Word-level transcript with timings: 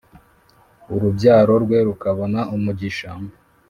Urubyaro 0.93 1.53
rwe 1.63 1.77
rukabona 1.87 2.39
umugisha 2.55 3.09